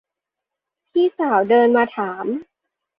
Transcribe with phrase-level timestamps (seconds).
[0.91, 2.25] พี่สาวเดินมาถาม